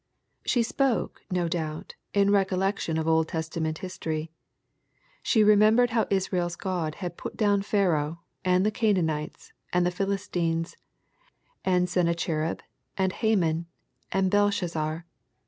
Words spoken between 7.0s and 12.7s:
put down Pharaoh, and the Canaanites, and the Philistines, and Sennacherib,